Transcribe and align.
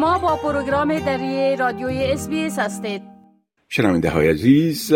شما 0.00 0.18
با 0.18 0.36
پروگرام 0.36 0.98
دری 0.98 1.56
رادیوی 1.56 2.04
SBS 2.04 2.28
هستید. 2.58 3.02
شنونده 3.68 4.10
های 4.10 4.28
عزیز 4.28 4.92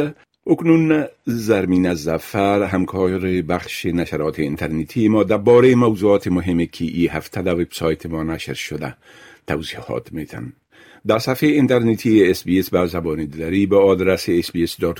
اکنون 0.46 1.04
زرمینه 1.24 1.94
زفر 1.94 2.62
همکار 2.62 3.18
بخش 3.42 3.86
نشرات 3.86 4.38
اینترنتی 4.38 5.08
ما 5.08 5.22
درباره 5.22 5.74
موضوعات 5.74 6.28
مهمی 6.28 6.66
که 6.66 6.84
ای 6.84 7.06
هفته 7.06 7.42
در 7.42 7.54
وبسایت 7.54 8.06
ما 8.06 8.22
نشر 8.22 8.54
شده. 8.54 8.96
توضیحات 9.46 10.12
میتن 10.12 10.52
در 11.06 11.18
صفحه 11.18 11.48
اینترنتی 11.48 12.30
SBS 12.30 12.62
به 12.72 12.86
زبان 12.86 13.24
دری 13.24 13.66
به 13.66 13.76
آدرس 13.76 14.30
sbs.com.au 14.30 14.98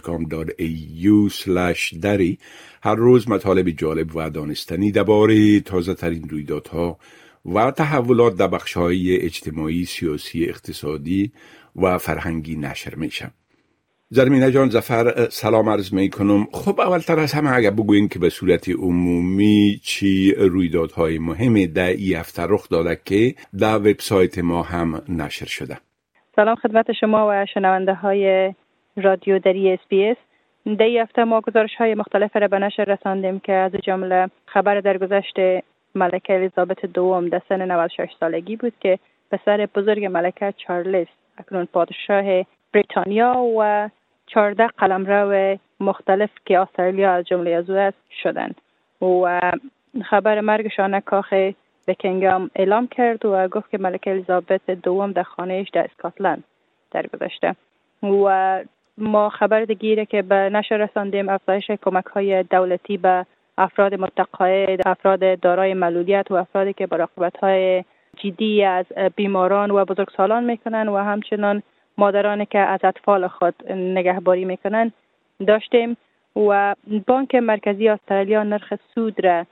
دری 2.03 2.39
هر 2.83 2.95
روز 2.95 3.29
مطالب 3.29 3.71
جالب 3.71 4.17
و 4.17 4.31
دانستنی 4.31 4.93
درباره 4.93 5.61
تازه 5.61 5.95
ترین 5.95 6.29
رویدادها 6.29 6.99
و 7.47 7.71
تحولات 7.71 8.37
در 8.37 8.47
بخش 8.47 8.77
های 8.77 9.17
اجتماعی، 9.17 9.85
سیاسی، 9.85 10.45
اقتصادی 10.45 11.33
و 11.77 11.99
فرهنگی 11.99 12.57
نشر 12.57 12.95
میشه. 12.95 13.31
زرمینه 14.09 14.51
جان 14.51 14.69
زفر 14.69 15.29
سلام 15.31 15.69
عرض 15.69 15.93
می 15.95 16.11
کنم 16.11 16.47
خب 16.53 16.81
اولتر 16.81 17.19
از 17.19 17.33
همه 17.33 17.53
اگر 17.53 17.71
بگوین 17.71 18.09
که 18.09 18.19
به 18.19 18.29
صورت 18.29 18.69
عمومی 18.69 19.81
چی 19.83 20.35
رویدادهای 20.35 21.19
مهمی 21.19 21.67
در 21.67 21.89
ای 21.89 22.15
هفته 22.15 22.43
رخ 22.49 22.69
داده 22.69 23.01
که 23.05 23.35
در 23.59 23.77
وبسایت 23.77 24.39
ما 24.39 24.63
هم 24.63 25.03
نشر 25.09 25.47
شده. 25.47 25.79
سلام 26.37 26.55
خدمت 26.55 26.93
شما 26.93 27.29
و 27.31 27.47
شنونده 27.55 27.95
های 27.95 28.55
رادیو 28.97 29.39
دری 29.39 29.73
SBS 29.73 30.17
در 30.79 31.03
هفته 31.03 31.25
ما 31.25 31.41
گزارش 31.41 31.75
های 31.79 31.95
مختلف 31.95 32.37
را 32.37 32.49
به 32.49 32.59
نشر 32.59 32.85
رساندیم 32.85 33.41
که 33.41 33.53
از 33.53 33.73
جمله 33.73 34.31
خبر 34.47 34.81
درگذشت 34.81 35.35
ملکه 35.95 36.35
الیزابت 36.35 36.87
دوم 36.87 37.29
در 37.29 37.43
سن 37.49 37.71
96 37.71 38.11
سالگی 38.21 38.57
بود 38.57 38.73
که 38.81 38.99
پسر 39.31 39.69
بزرگ 39.75 40.05
ملکه 40.05 40.55
چارلز 40.57 41.07
اکنون 41.39 41.65
پادشاه 41.65 42.45
بریتانیا 42.73 43.35
و 43.59 43.91
چهارده 44.27 44.67
قلمرو 44.67 45.59
مختلف 45.81 46.31
که 46.47 46.59
استرالیا 46.59 47.13
از 47.13 47.25
جمله 47.25 47.51
از 47.51 47.71
او 47.71 47.77
است 47.77 47.99
شدند. 48.23 48.61
و 49.03 49.41
خبر 50.05 50.41
مرگشان 50.41 51.01
کاخ 51.01 51.35
بکینگام 51.87 52.51
اعلام 52.55 52.87
کرد 52.87 53.25
و 53.27 53.49
گفت 53.49 53.71
که 53.71 53.79
ملکه 53.79 54.11
الیزابت 54.11 54.71
دوم 54.71 55.13
در 55.13 55.23
خانهش 55.23 55.69
در 55.69 55.85
اسکاتلند 55.85 56.45
درگذشته 56.91 57.57
و 58.03 58.65
ما 58.99 59.29
خبر 59.29 59.65
دیگه 59.65 60.07
که 60.07 60.23
به 60.23 60.35
نشر 60.35 60.77
رساندیم 60.77 61.29
افزایش 61.29 61.71
کمک 61.71 62.05
های 62.05 62.43
دولتی 62.43 62.97
به 62.97 63.27
افراد 63.59 63.95
متقاعد 63.95 64.89
افراد 64.89 65.41
دارای 65.41 65.75
معلولیت 65.75 66.31
و 66.31 66.35
افرادی 66.35 66.73
که 66.73 66.87
براقبت 66.87 67.37
های 67.37 67.85
جدی 68.17 68.65
از 68.65 68.87
بیماران 69.17 69.71
و 69.71 69.85
بزرگسالان 69.85 70.45
می‌کنن 70.45 70.89
و 70.89 70.97
همچنان 70.97 71.63
مادرانی 71.99 72.47
که 72.47 72.59
از 72.59 72.81
اطفال 72.85 73.29
خود 73.29 73.73
نگهباری 73.73 74.45
می‌کنن 74.45 74.93
داشتیم 75.47 75.97
و 76.37 76.75
بانک 77.07 77.35
مرکزی 77.35 77.89
استرالیا 77.89 78.43
نرخ 78.43 78.75
سود 78.95 79.25
را 79.25 79.47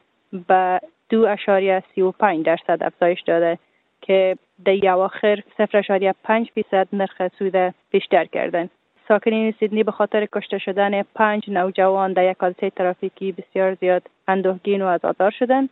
به 0.49 0.81
دو 1.09 1.27
اشاریه 1.27 1.83
سی 1.95 2.03
و 2.03 2.11
پنج 2.11 2.45
درصد 2.45 2.83
افزایش 2.83 3.21
داده 3.21 3.59
که 4.01 4.37
در 4.65 4.89
اواخر 4.91 5.43
صفر 5.59 5.79
اشاریه 5.79 6.15
پنج 6.25 6.51
فیصد 6.55 6.89
نرخ 6.93 7.29
سود 7.39 7.75
بیشتر 7.91 8.25
کردن 8.25 8.69
ساکنین 9.13 9.55
سیدنی 9.61 9.83
به 9.83 9.93
خاطر 9.93 10.27
کشته 10.27 10.59
شدن 10.59 11.03
پنج 11.03 11.51
نوجوان 11.51 12.13
در 12.13 12.31
یک 12.31 12.37
حادثه 12.41 12.71
ترافیکی 12.71 13.33
بسیار 13.33 13.75
زیاد 13.75 14.03
اندوهگین 14.29 14.83
و 14.83 14.87
ازادار 14.87 15.31
شدند. 15.31 15.69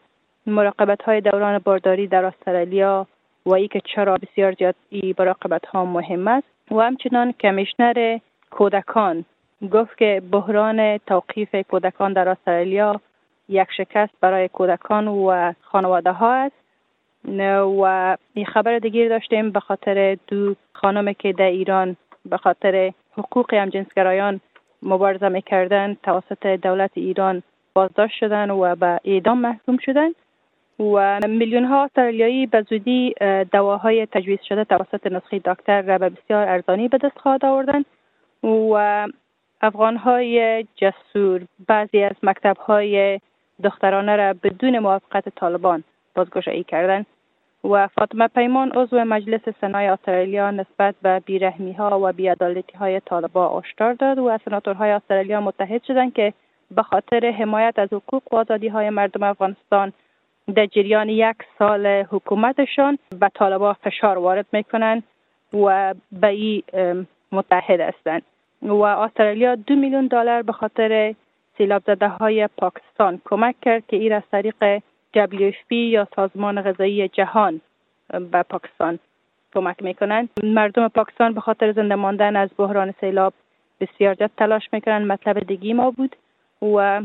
مراقبت 0.46 1.02
های 1.02 1.20
دوران 1.20 1.58
بارداری 1.58 2.06
در 2.06 2.24
استرالیا 2.24 3.06
و 3.46 3.52
ای 3.52 3.68
که 3.68 3.80
چرا 3.94 4.16
بسیار 4.16 4.52
زیاد 4.52 4.74
ای 4.90 5.14
مراقبت 5.18 5.66
ها 5.66 5.84
مهم 5.84 6.28
است. 6.28 6.46
و 6.70 6.80
همچنان 6.80 7.32
کمیشنر 7.32 8.18
کودکان 8.50 9.24
گفت 9.72 9.98
که 9.98 10.22
بحران 10.32 10.98
توقیف 10.98 11.54
کودکان 11.54 12.12
در 12.12 12.28
استرالیا 12.28 13.00
یک 13.48 13.68
شکست 13.76 14.12
برای 14.20 14.48
کودکان 14.48 15.08
و 15.08 15.52
خانواده 15.60 16.12
ها 16.12 16.34
است. 16.34 16.56
و 17.82 18.16
این 18.34 18.46
خبر 18.46 18.78
داشتیم 18.78 19.50
به 19.50 19.60
خاطر 19.60 20.16
دو 20.26 20.54
خانم 20.72 21.12
که 21.12 21.32
در 21.32 21.44
ایران 21.44 21.96
به 22.24 22.36
خاطر 22.36 22.92
حقوق 23.12 23.54
همجنسگرایان 23.54 24.40
مبارزه 24.82 25.28
می‌کردن 25.28 25.96
توسط 26.02 26.46
دولت 26.46 26.90
ایران 26.94 27.42
بازداشت 27.74 28.14
شدن 28.18 28.50
و 28.50 28.76
به 28.76 29.00
اعدام 29.04 29.38
محکوم 29.38 29.76
شدن 29.76 30.10
و 30.80 31.20
میلیون 31.28 31.64
ها 31.64 31.84
استرالیایی 31.84 32.46
به 32.46 32.62
زودی 32.70 33.14
دواهای 33.52 34.06
تجویز 34.06 34.38
شده 34.48 34.64
توسط 34.64 35.06
نسخه 35.06 35.38
دکتر 35.38 35.82
را 35.82 35.98
به 35.98 36.08
بسیار 36.08 36.48
ارزانی 36.48 36.88
به 36.88 36.98
دست 36.98 37.18
خواهد 37.18 37.44
آوردن 37.44 37.84
و 38.42 39.08
افغان 39.60 39.96
های 39.96 40.66
جسور 40.76 41.42
بعضی 41.68 42.02
از 42.02 42.16
مکتب 42.22 42.56
های 42.56 43.20
دخترانه 43.64 44.16
را 44.16 44.34
بدون 44.42 44.78
موافقت 44.78 45.28
طالبان 45.28 45.84
بازگشایی 46.14 46.64
کردند. 46.64 47.06
و 47.64 47.86
فاطمه 47.86 48.28
پیمان 48.28 48.70
عضو 48.70 49.04
مجلس 49.04 49.40
سنای 49.60 49.86
استرالیا 49.86 50.50
نسبت 50.50 50.94
به 51.02 51.20
بیرحمی 51.20 51.72
ها 51.72 52.00
و 52.02 52.12
بیعدالتی 52.12 52.76
های 52.78 53.00
طالبان 53.00 53.48
آشکار 53.48 53.92
داد 53.92 54.18
و 54.18 54.38
سناتورهای 54.44 54.90
استرالیا 54.90 55.40
متحد 55.40 55.82
شدند 55.82 56.14
که 56.14 56.32
به 56.70 56.82
خاطر 56.82 57.30
حمایت 57.30 57.78
از 57.78 57.92
حقوق 57.92 58.22
و 58.34 58.36
آزادی 58.36 58.68
های 58.68 58.90
مردم 58.90 59.22
افغانستان 59.22 59.92
در 60.54 60.66
جریان 60.66 61.08
یک 61.08 61.36
سال 61.58 61.86
حکومتشان 61.86 62.98
به 63.20 63.30
طالبا 63.34 63.72
فشار 63.72 64.18
وارد 64.18 64.46
می‌کنند 64.52 65.02
و 65.52 65.94
به 66.12 66.28
ای 66.28 66.62
متحد 67.32 67.80
هستند. 67.80 68.22
و 68.62 68.82
استرالیا 68.82 69.54
دو 69.54 69.74
میلیون 69.74 70.06
دلار 70.06 70.42
به 70.42 70.52
خاطر 70.52 71.14
سیلاب 71.58 71.82
زده 71.86 72.08
های 72.08 72.46
پاکستان 72.46 73.20
کمک 73.24 73.54
کرد 73.62 73.86
که 73.86 73.96
این 73.96 74.12
از 74.12 74.22
طریق 74.32 74.82
WFP 75.16 75.72
یا 75.72 76.08
سازمان 76.16 76.62
غذایی 76.62 77.08
جهان 77.08 77.60
به 78.32 78.42
پاکستان 78.42 78.98
کمک 79.54 79.82
می‌کنند. 79.82 80.28
مردم 80.42 80.88
پاکستان 80.88 81.34
به 81.34 81.40
خاطر 81.40 81.72
زنده 81.72 81.94
ماندن 81.94 82.36
از 82.36 82.50
بحران 82.58 82.94
سیلاب 83.00 83.32
بسیار 83.80 84.14
جد 84.14 84.30
تلاش 84.36 84.68
می‌کنند 84.72 85.06
مطلب 85.06 85.38
دیگی 85.38 85.72
ما 85.72 85.90
بود 85.90 86.16
و 86.62 87.02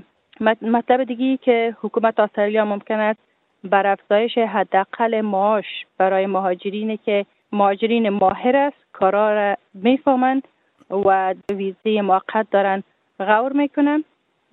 مطلب 0.61 1.03
دیگی 1.03 1.37
که 1.37 1.75
حکومت 1.81 2.19
استرالیا 2.19 2.65
ممکن 2.65 2.99
است 2.99 3.19
بر 3.63 3.87
افزایش 3.87 4.37
حداقل 4.37 5.21
معاش 5.21 5.65
برای 5.97 6.25
مهاجرین 6.25 6.99
که 7.05 7.25
مهاجرین 7.51 8.09
ماهر 8.09 8.57
است 8.57 8.77
کارا 8.93 9.33
را 9.33 9.55
می‌فهمند 9.73 10.47
و 10.89 11.33
ویزه 11.49 12.01
موقت 12.01 12.47
دارن 12.51 12.83
غور 13.19 13.53
می‌کنن 13.53 14.03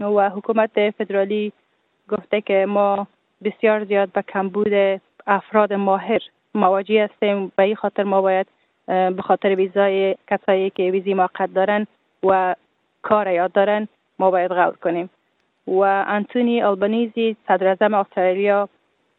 و 0.00 0.30
حکومت 0.30 0.90
فدرالی 0.90 1.52
گفته 2.08 2.40
که 2.40 2.66
ما 2.68 3.06
بسیار 3.44 3.84
زیاد 3.84 4.12
به 4.12 4.22
کمبود 4.22 5.00
افراد 5.26 5.72
ماهر 5.72 6.20
مواجه 6.54 7.04
هستیم 7.04 7.52
به 7.56 7.62
این 7.62 7.76
خاطر 7.76 8.02
ما 8.02 8.22
باید 8.22 8.46
به 8.86 9.22
خاطر 9.22 9.54
ویزای 9.54 10.16
کسایی 10.30 10.70
که 10.70 10.82
ویزی 10.82 11.14
موقت 11.14 11.54
دارن 11.54 11.86
و 12.22 12.54
کار 13.02 13.30
یاد 13.30 13.52
دارن 13.52 13.88
ما 14.18 14.30
باید 14.30 14.50
غور 14.50 14.76
کنیم. 14.82 15.10
و 15.66 16.04
انتونی 16.06 16.62
آلبانیزی 16.62 17.36
صدر 17.48 17.94
استرالیا 17.94 18.68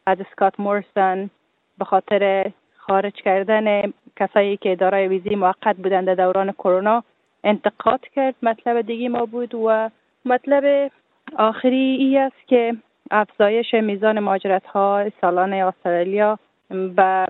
از 0.06 0.18
اسکات 0.20 0.60
مورسن 0.60 1.30
به 1.78 1.84
خاطر 1.84 2.52
خارج 2.76 3.12
کردن 3.12 3.92
کسایی 4.16 4.56
که 4.56 4.76
دارای 4.76 5.08
ویزی 5.08 5.34
موقت 5.34 5.76
بودند 5.76 6.06
در 6.06 6.14
دوران 6.14 6.52
کرونا 6.52 7.04
انتقاد 7.44 8.00
کرد. 8.00 8.34
مطلب 8.42 8.80
دیگه 8.80 9.08
ما 9.08 9.26
بود 9.26 9.54
و 9.54 9.90
مطلب 10.24 10.90
آخری 11.36 11.96
ای 11.98 12.18
است 12.18 12.48
که 12.48 12.76
افزایش 13.10 13.74
میزان 13.74 14.20
ماجرت 14.20 14.66
ها 14.66 15.10
سالان 15.20 15.52
استرالیا 15.52 16.38
به 16.68 17.26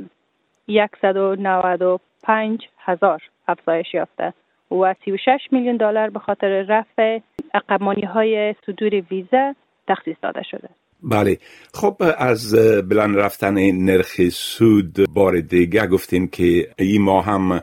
195 1.03 2.61
هزار 2.79 3.23
افزایش 3.49 3.95
یافته 3.95 4.33
و 4.71 4.95
36 5.05 5.41
میلیون 5.53 5.77
دلار 5.77 6.11
به 6.11 6.19
خاطر 6.19 6.63
رفع 6.63 7.19
اقمانی 7.55 8.03
های 8.03 8.55
صدور 8.67 9.03
ویزا 9.11 9.55
تخصیص 9.89 10.17
داده 10.23 10.43
شده. 10.43 10.69
بله. 11.03 11.39
خب 11.75 11.97
از 12.19 12.55
بلند 12.89 13.19
رفتن 13.19 13.55
نرخ 13.73 14.29
سود 14.29 15.15
بار 15.15 15.41
دیگه 15.41 15.87
گفتین 15.87 16.29
که 16.29 16.69
این 16.79 17.03
ماه 17.03 17.25
هم 17.25 17.61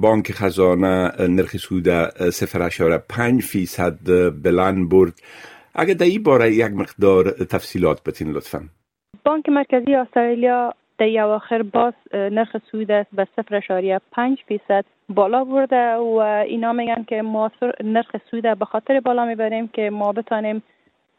بانک 0.00 0.32
خزانه 0.32 1.12
نرخ 1.28 1.56
سود 1.56 2.08
سفر 2.30 2.62
اشاره 2.62 2.98
پنج 3.08 3.42
فیصد 3.42 3.98
بلند 4.42 4.88
برد. 4.88 5.12
اگر 5.80 5.94
در 5.94 6.06
این 6.06 6.22
باره 6.22 6.52
یک 6.54 6.72
مقدار 6.72 7.30
تفصیلات 7.30 8.02
بتین 8.08 8.32
لطفا. 8.32 8.60
بانک 9.24 9.48
مرکزی 9.48 9.94
استرالیا 9.94 10.74
در 10.98 11.20
اواخر 11.20 11.62
باز 11.62 11.94
نرخ 12.14 12.56
سود 12.70 12.90
است 12.90 13.10
به 13.12 13.26
صفر 13.36 13.56
اشاریه 13.56 14.00
پنج 14.12 14.38
فیصد 14.48 14.84
بالا 15.08 15.44
برده 15.44 15.94
و 15.94 16.18
اینا 16.46 16.72
میگن 16.72 17.04
که 17.08 17.22
ما 17.22 17.50
نرخ 17.84 18.16
سود 18.30 18.42
به 18.42 18.64
خاطر 18.64 19.00
بالا 19.00 19.24
می‌بریم 19.24 19.68
که 19.68 19.90
ما 19.90 20.12
بتانیم 20.12 20.62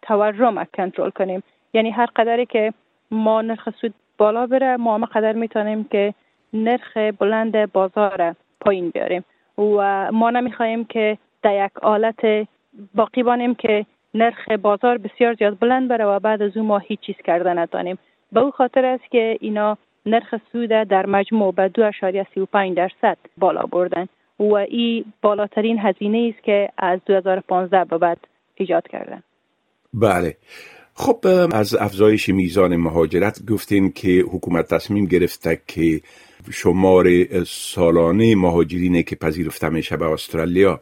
تورم 0.02 0.66
کنترل 0.74 1.10
کنیم. 1.10 1.44
یعنی 1.74 1.92
هر 1.92 2.06
قدری 2.16 2.46
که 2.46 2.74
ما 3.12 3.42
نرخ 3.42 3.70
سود 3.82 3.94
بالا 4.18 4.48
بره 4.48 4.78
ما 4.78 4.96
هم 4.96 5.06
قدر 5.06 5.34
می‌تونیم 5.34 5.84
که 5.84 6.14
نرخ 6.54 6.98
بلند 6.98 7.72
بازار 7.72 8.36
پایین 8.60 8.90
بیاریم. 8.90 9.24
و 9.58 10.12
ما 10.12 10.30
نمی‌خواهیم 10.30 10.86
که 10.86 11.18
در 11.44 11.66
یک 11.66 11.72
حالت 11.84 12.48
باقی 12.96 13.24
بانیم 13.24 13.56
که 13.56 13.86
نرخ 14.14 14.52
بازار 14.62 14.98
بسیار 14.98 15.34
زیاد 15.34 15.60
بلند 15.60 15.90
بره 15.90 16.06
و 16.06 16.20
بعد 16.20 16.42
از 16.42 16.58
او 16.58 16.64
ما 16.64 16.78
هیچ 16.78 17.00
چیز 17.00 17.16
کرده 17.26 17.54
نتانیم. 17.54 17.98
به 18.32 18.40
او 18.40 18.52
خاطر 18.52 18.86
است 18.86 19.12
که 19.12 19.38
اینا 19.42 19.78
نرخ 20.06 20.36
سود 20.52 20.70
در 20.70 21.06
مجموع 21.06 21.54
به 21.54 21.72
2.35 21.78 22.76
درصد 22.76 23.18
بالا 23.38 23.62
بردن. 23.62 24.08
و 24.40 24.54
این 24.54 25.06
بالاترین 25.22 25.80
هزینه 25.80 26.34
است 26.34 26.44
که 26.44 26.70
از 26.78 27.00
2015 27.06 27.86
به 27.86 27.98
بعد 27.98 28.18
ایجاد 28.56 28.88
کردن. 28.88 29.24
بله. 29.94 30.38
خب 30.94 31.20
از 31.54 31.76
افزایش 31.76 32.30
میزان 32.30 32.76
مهاجرت 32.76 33.40
گفتین 33.50 33.92
که 33.92 34.24
حکومت 34.32 34.74
تصمیم 34.74 35.06
گرفته 35.06 35.62
که 35.68 36.02
شمار 36.52 37.06
سالانه 37.44 38.36
مهاجرینه 38.36 39.04
که 39.04 39.16
پذیرفته 39.16 39.70
میشه 39.70 39.98
به 39.98 40.06
استرالیا 40.06 40.82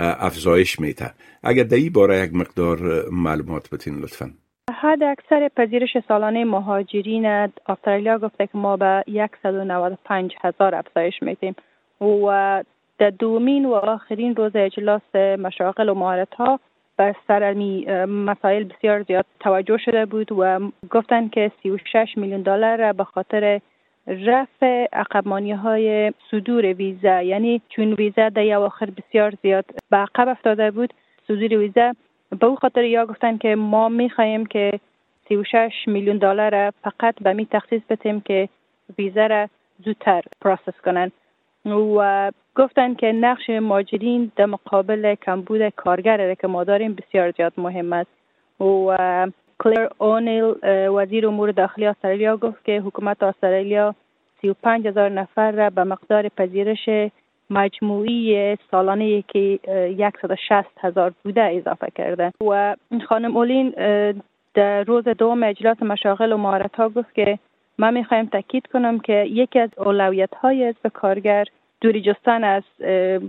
افزایش 0.00 0.80
میده 0.80 1.10
اگر 1.42 1.62
در 1.62 1.76
این 1.76 1.92
باره 1.92 2.24
یک 2.24 2.34
مقدار 2.34 2.78
معلومات 3.12 3.70
بتین 3.70 3.98
لطفا. 3.98 4.30
حد 4.82 5.02
اکثر 5.02 5.48
پذیرش 5.56 5.96
سالانه 6.08 6.44
مهاجرین 6.44 7.26
استرالیا 7.68 8.18
گفته 8.18 8.46
که 8.46 8.58
ما 8.58 8.76
به 8.76 9.04
195 9.42 10.34
هزار 10.42 10.74
افزایش 10.74 11.14
میدیم. 11.22 11.54
و 12.00 12.62
در 12.98 13.10
دومین 13.10 13.64
و 13.64 13.72
آخرین 13.72 14.36
روز 14.36 14.52
اجلاس 14.54 15.14
مشاغل 15.14 15.88
و 15.88 15.94
مهارت 15.94 16.34
ها 16.34 16.60
بر 16.96 17.14
سر 17.28 17.52
مسائل 18.04 18.64
بسیار 18.64 19.02
زیاد 19.02 19.26
توجه 19.40 19.78
شده 19.84 20.06
بود 20.06 20.32
و 20.32 20.60
گفتن 20.90 21.28
که 21.28 21.52
36 21.62 22.08
میلیون 22.16 22.42
دلار 22.42 22.92
به 22.92 23.04
خاطر 23.04 23.60
رفع 24.10 24.86
عقبمانی 24.92 25.52
های 25.52 26.12
صدور 26.30 26.64
ویزا 26.64 27.22
یعنی 27.22 27.60
چون 27.68 27.92
ویزا 27.92 28.28
در 28.28 28.54
آخر 28.54 28.90
بسیار 28.90 29.34
زیاد 29.42 29.64
به 29.90 29.96
عقب 29.96 30.28
افتاده 30.28 30.70
بود 30.70 30.94
صدور 31.28 31.58
ویزا 31.58 31.92
به 32.40 32.46
او 32.46 32.56
خاطر 32.56 32.84
یا 32.84 33.06
گفتن 33.06 33.38
که 33.38 33.54
ما 33.54 33.88
می‌خواهیم 33.88 34.46
که 34.46 34.80
36 35.28 35.72
میلیون 35.86 36.18
دلار 36.18 36.70
فقط 36.70 37.14
به 37.20 37.32
همی 37.32 37.46
تخصیص 37.46 37.82
بتیم 37.90 38.20
که 38.20 38.48
ویزا 38.98 39.26
را 39.26 39.48
زودتر 39.84 40.22
process 40.40 40.80
کنن. 40.84 41.10
و 41.66 42.30
گفتن 42.54 42.94
که 42.94 43.12
نقش 43.12 43.50
مهاجرین 43.50 44.32
در 44.36 44.46
مقابل 44.46 45.14
کمبود 45.14 45.68
کارگر 45.68 46.34
که 46.34 46.48
ما 46.48 46.64
داریم 46.64 46.94
بسیار 46.94 47.30
زیاد 47.30 47.52
مهم 47.56 47.92
است. 47.92 48.10
و 48.60 49.28
کلیر 49.60 49.88
اونیل 49.98 50.54
وزیر 50.96 51.26
امور 51.26 51.50
داخلی 51.50 51.86
استرالیا 51.86 52.36
گفت 52.36 52.64
که 52.64 52.80
حکومت 52.80 53.22
استرالیا 53.22 53.94
35 54.42 54.86
هزار 54.86 55.08
نفر 55.08 55.50
را 55.50 55.70
به 55.70 55.84
مقدار 55.84 56.28
پذیرش 56.28 57.10
مجموعی 57.50 58.56
سالانه 58.70 59.22
که 59.22 59.58
160 60.22 60.64
هزار 60.80 61.12
بوده 61.24 61.42
اضافه 61.42 61.86
کرده. 61.94 62.32
و 62.48 62.76
خانم 63.08 63.36
اولین 63.36 63.74
در 64.54 64.84
روز 64.84 65.04
دوم 65.04 65.42
اجلاس 65.42 65.82
مشاغل 65.82 66.32
و 66.32 66.36
مهارت 66.36 66.74
ها 66.76 66.88
گفت 66.88 67.14
که 67.14 67.38
من 67.78 67.94
می‌خوایم 67.94 68.26
تاکید 68.26 68.66
کنم 68.66 68.98
که 68.98 69.12
یکی 69.12 69.58
از 69.58 69.70
اولویت 69.76 70.34
های 70.34 70.74
به 70.82 70.90
کارگر 70.90 71.44
دوری 71.80 72.02
جستن 72.02 72.44
از 72.44 72.62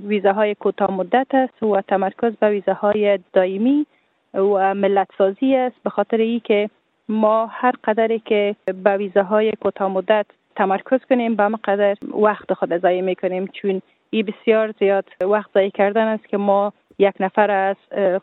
ویزاهای 0.07 0.55
کوتاه 0.55 0.91
مدت 0.91 1.27
است 1.33 1.63
و 1.63 1.81
تمرکز 1.81 2.33
به 2.35 2.49
ویزاهای 2.49 3.19
دائمی 3.33 3.85
و 4.33 4.73
ملت 4.73 5.07
سازی 5.17 5.55
است 5.55 5.75
به 5.83 5.89
خاطر 5.89 6.17
ای 6.17 6.39
که 6.39 6.69
ما 7.09 7.45
هر 7.45 7.73
قدری 7.83 8.19
که 8.19 8.55
به 8.83 8.97
ویزاهای 8.97 9.51
کوتاه 9.51 9.91
مدت 9.91 10.25
تمرکز 10.55 10.99
کنیم 11.09 11.35
به 11.35 11.49
قدر 11.63 11.97
وقت 12.13 12.53
خود 12.53 12.77
ضایع 12.77 13.01
می‌کنیم. 13.01 13.47
چون 13.47 13.81
ای 14.09 14.23
بسیار 14.23 14.71
زیاد 14.79 15.05
وقت 15.21 15.49
ضایع 15.53 15.69
کردن 15.69 16.07
است 16.07 16.27
که 16.27 16.37
ما 16.37 16.73
یک 16.99 17.13
نفر 17.19 17.51
از 17.51 17.75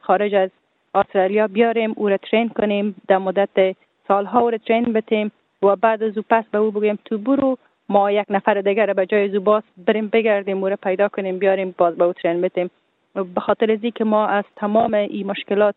خارج 0.02 0.34
از 0.34 0.50
استرالیا 0.94 1.46
بیاریم 1.46 1.92
او 1.96 2.08
را 2.08 2.16
ترین 2.16 2.48
کنیم 2.48 2.94
در 3.08 3.18
مدت 3.18 3.76
سالها 4.08 4.40
او 4.40 4.50
را 4.50 4.58
ترین 4.58 4.92
بتیم 4.92 5.32
و 5.62 5.76
بعد 5.76 6.02
از 6.02 6.16
او 6.18 6.24
پس 6.30 6.44
به 6.50 6.58
او 6.58 6.70
بگیم 6.70 6.98
تو 7.04 7.18
برو. 7.18 7.58
ما 7.88 8.10
یک 8.10 8.26
نفر 8.30 8.60
دیگر 8.60 8.92
به 8.92 9.06
جای 9.06 9.28
زوباس 9.28 9.62
بریم 9.86 10.08
بگردیم 10.08 10.62
و 10.62 10.76
پیدا 10.76 11.08
کنیم 11.08 11.38
بیاریم 11.38 11.74
باز 11.78 11.96
به 11.96 12.04
او 12.04 12.12
ترین 12.12 12.40
بتیم. 12.40 12.70
به 13.14 13.40
خاطر 13.40 13.72
از 13.72 13.92
که 13.94 14.04
ما 14.04 14.26
از 14.26 14.44
تمام 14.56 14.94
این 14.94 15.26
مشکلات 15.26 15.74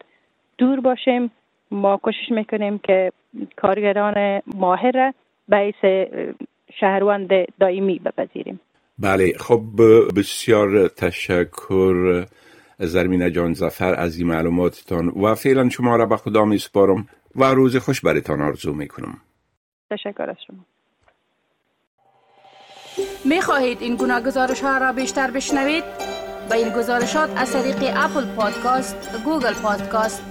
دور 0.62 0.80
باشیم 0.80 1.32
ما 1.72 1.98
کوشش 1.98 2.32
می‌کنیم 2.32 2.78
که 2.78 3.12
کارگران 3.56 4.42
ماهر 4.56 5.14
بیس 5.48 5.76
شهروند 6.80 7.30
دائمی 7.60 8.00
بپذیریم. 8.00 8.60
بله 9.00 9.34
خب 9.40 9.62
بسیار 10.18 10.88
تشکر 10.88 12.26
زرمینه 12.80 13.32
جان 13.32 13.54
زفر 13.54 13.94
از 13.96 14.18
این 14.18 14.28
معلوماتتان 14.28 15.08
و 15.08 15.36
فعلا 15.36 15.70
شما 15.70 15.96
را 15.96 16.06
به 16.06 16.18
خدا 16.18 16.46
می 16.46 16.58
سپارم 16.58 17.08
و 17.36 17.44
روز 17.44 17.78
خوش 17.78 18.02
برتان 18.02 18.42
آرزو 18.42 18.74
می 18.74 18.88
کنم 18.88 19.18
تشکر 19.92 20.30
از 20.30 20.38
شما. 20.48 20.66
می 23.26 23.42
خواهید 23.42 23.78
این 23.82 23.96
گونه 23.96 24.22
گزارش 24.22 24.62
ها 24.62 24.78
را 24.78 24.94
بیشتر 24.94 25.32
بشنوید؟ 25.32 25.84
با 26.50 26.56
این 26.56 26.70
گزارشات 26.78 27.30
از 27.38 27.54
طریق 27.54 27.94
Apple 27.96 28.36
Podcast، 28.36 29.24
Google 29.26 29.54
Podcast، 29.64 30.31